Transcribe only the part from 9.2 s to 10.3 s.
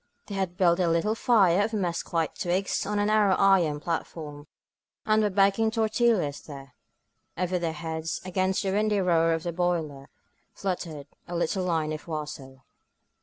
of the boiler,